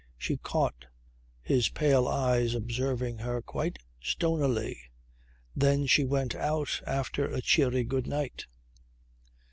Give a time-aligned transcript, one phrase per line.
[0.17, 0.87] She caught
[1.43, 4.79] his pale eyes observing her quite stonily.
[5.55, 8.47] Then she went out after a cheery good night.